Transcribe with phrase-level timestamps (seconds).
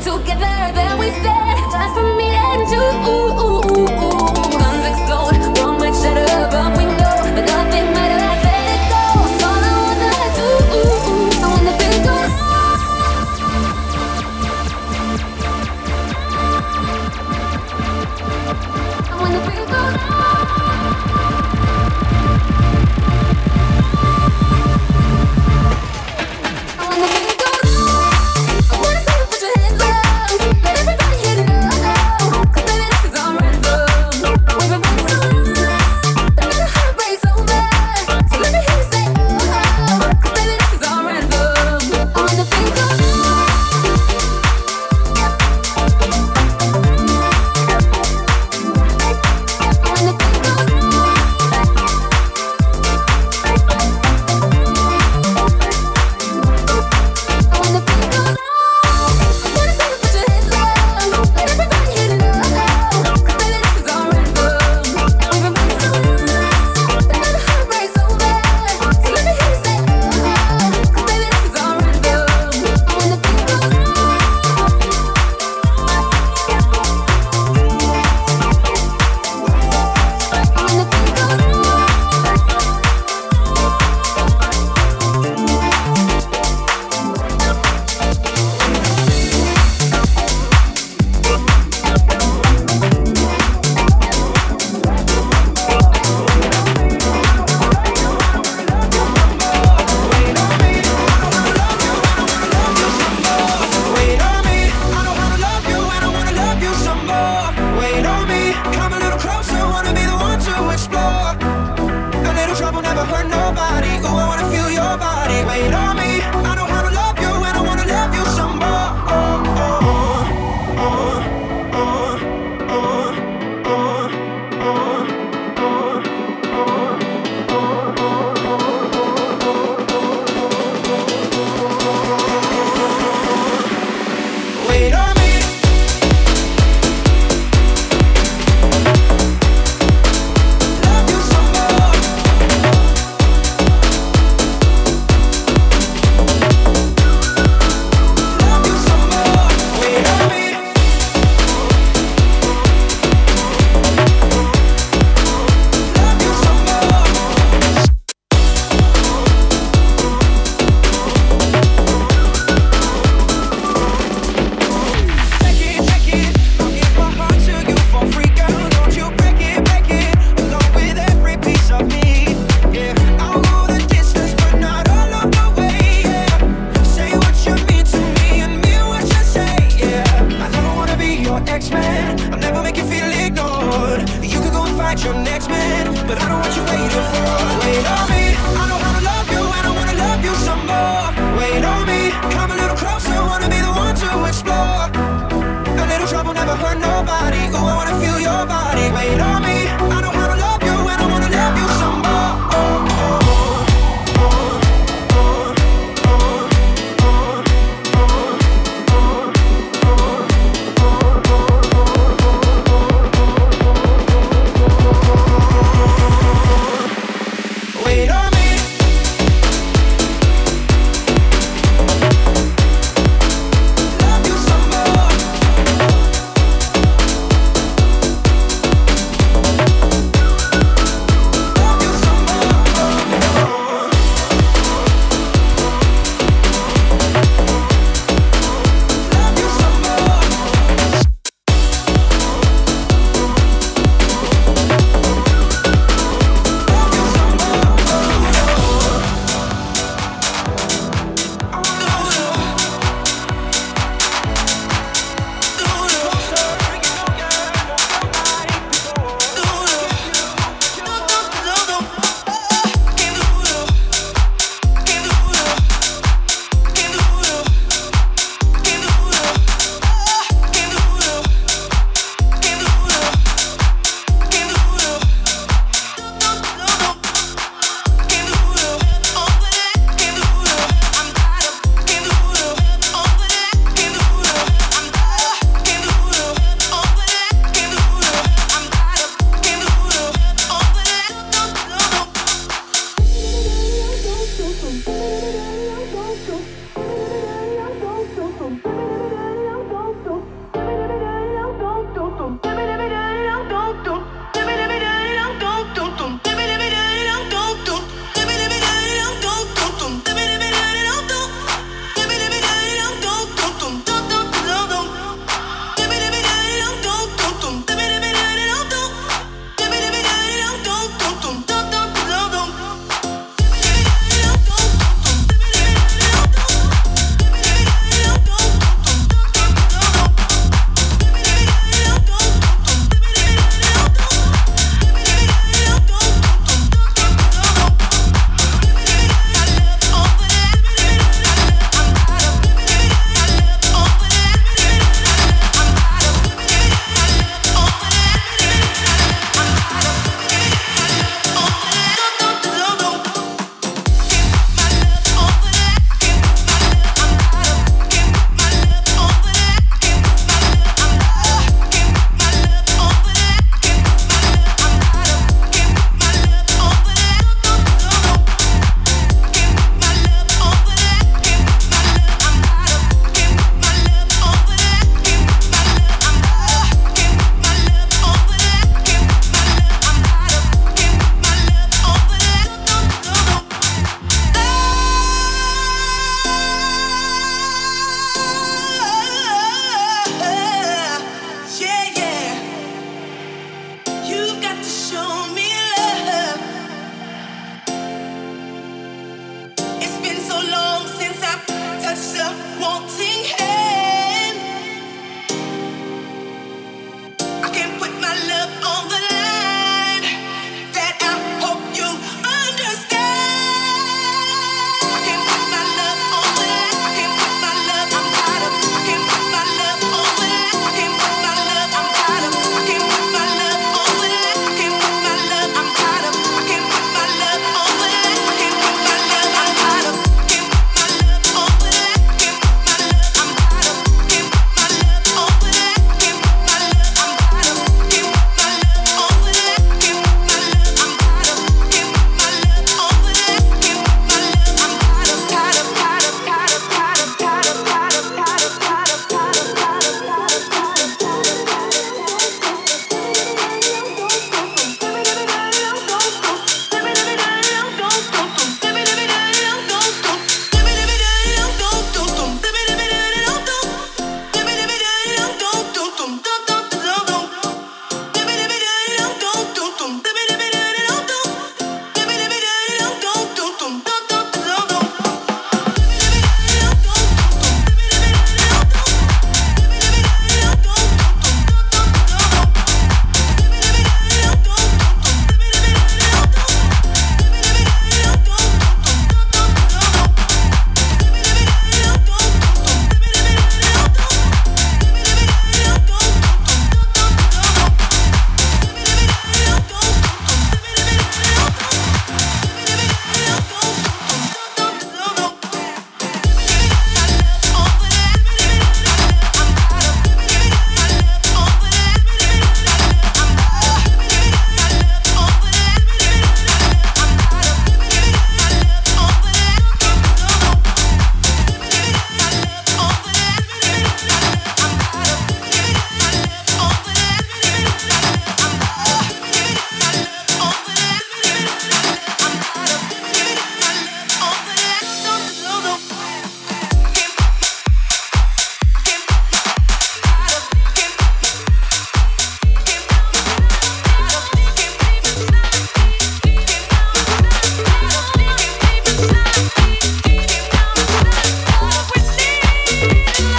[0.00, 1.72] together, then we stand.
[1.72, 3.21] Just for me and you.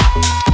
[0.03, 0.52] you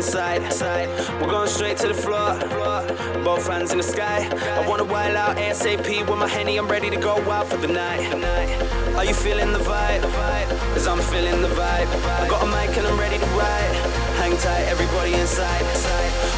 [0.00, 0.88] inside.
[1.20, 2.32] We're going straight to the floor.
[3.22, 4.24] Both hands in the sky.
[4.56, 6.56] I wanna wild out ASAP with my henny.
[6.56, 8.00] I'm ready to go out for the night.
[8.96, 10.02] Are you feeling the vibe?
[10.72, 11.88] Cause I'm feeling the vibe.
[12.22, 13.74] I got a mic and I'm ready to ride.
[14.20, 15.64] Hang tight, everybody inside.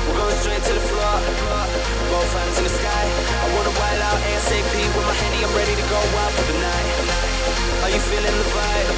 [0.07, 1.15] We're going straight to the floor.
[2.11, 3.05] Both hands in the sky.
[3.45, 5.41] I wanna wild out ASAP with my henny.
[5.47, 6.89] I'm ready to go out for the night.
[7.85, 8.91] Are you feeling the vibe?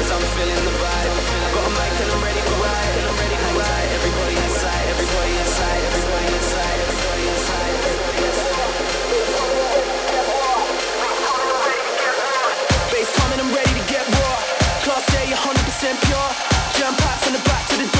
[0.00, 1.12] Cause I'm feeling the vibe.
[1.44, 3.39] I got a mic and I'm ready to ride.
[3.60, 8.70] Everybody inside, everybody inside, everybody inside, everybody inside, everybody inside.
[12.88, 14.36] Bass coming, I'm ready to get raw.
[14.80, 16.28] Class A, 100% pure.
[16.80, 17.99] Jump out from the back to the door,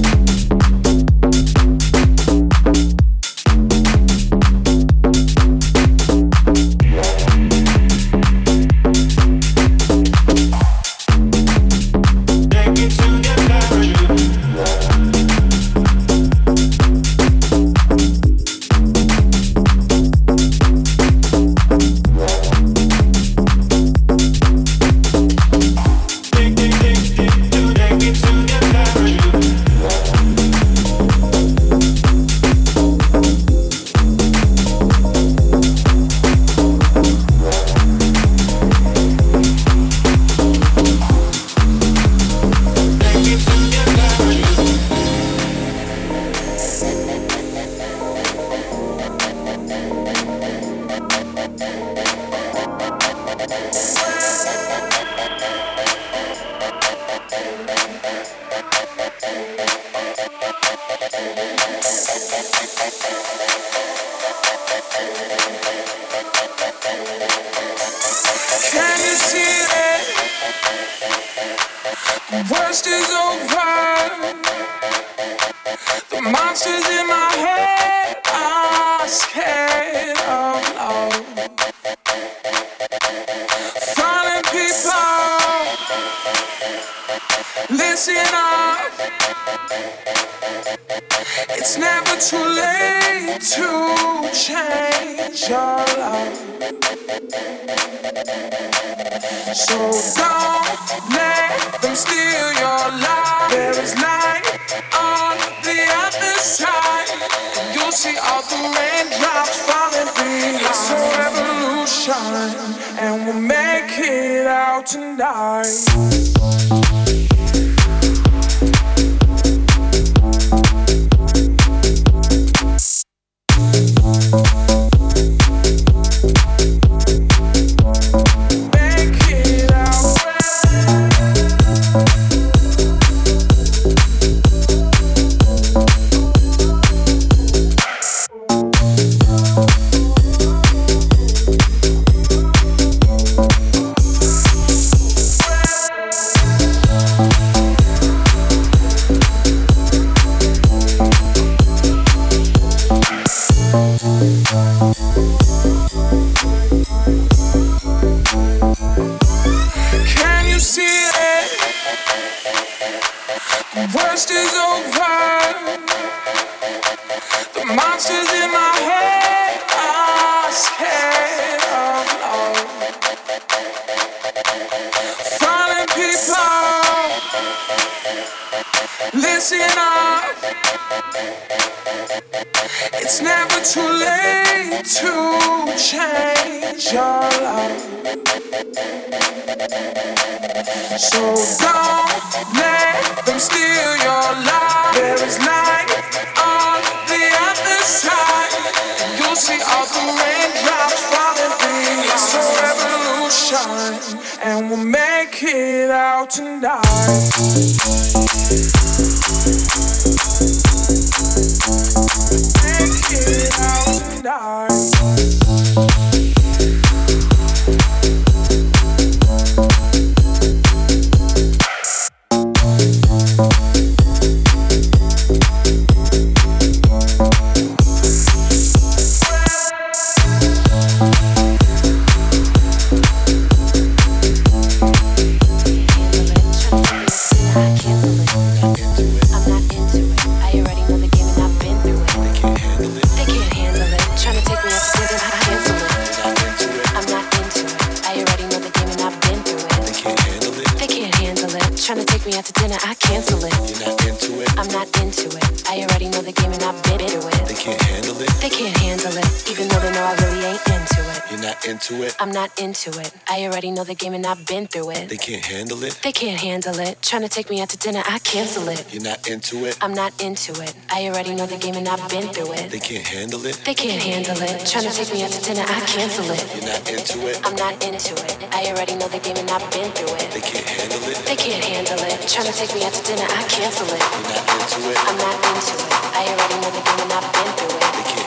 [261.41, 262.15] You're not into it.
[262.19, 263.11] I'm not into it.
[263.27, 265.09] I already know the game and I've been through it.
[265.09, 265.97] They can't handle it.
[266.03, 267.01] They can't handle it.
[267.01, 268.85] Trying to take me out to dinner, I cancel it.
[268.93, 269.75] You're not into it.
[269.81, 270.75] I'm not into it.
[270.91, 272.69] I already know the game and I've been through it.
[272.69, 273.59] They can't handle it.
[273.65, 274.67] They can't handle it.
[274.69, 276.45] Trying to take me out to dinner, I cancel it.
[276.53, 277.41] You're not into it.
[277.41, 278.37] I'm not into it.
[278.53, 280.29] I already know the game and I've been through it.
[280.29, 281.25] They can't handle it.
[281.25, 282.21] They can't handle it.
[282.29, 283.97] Trying to take me out to dinner, I cancel it.
[283.97, 284.97] You're not into it.
[285.09, 285.89] I'm not into it.
[286.13, 287.81] I already know the game and I've been through it.
[287.81, 287.93] it.
[287.97, 288.20] They can't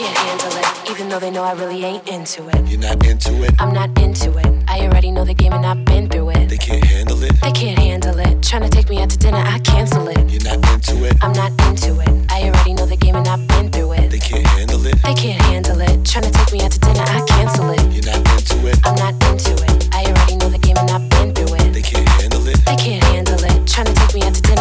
[0.00, 2.66] handle it, even though they know I really ain't into it.
[2.68, 3.52] You're not into it.
[3.60, 4.64] I'm not into it.
[4.68, 6.48] I already know the game and I've been through it.
[6.48, 7.32] They can't handle it.
[7.42, 8.42] They can't handle it.
[8.42, 10.18] Trying to take me out to dinner, I cancel it.
[10.30, 11.16] You're not into it.
[11.22, 12.32] I'm not into it.
[12.32, 14.10] I already know the game and I've been through it.
[14.10, 14.96] They can't handle it.
[15.02, 16.04] They can't handle it.
[16.06, 17.82] Trying to take me out to dinner, I cancel it.
[17.92, 18.78] You're not into it.
[18.84, 19.88] I'm not into it.
[19.92, 21.72] I already know the game and I've been through it.
[21.72, 22.64] They can't handle it.
[22.64, 23.66] They can't handle it.
[23.68, 24.51] Trying to take me out to dinner,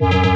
[0.00, 0.29] Bye.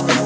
[0.00, 0.17] Like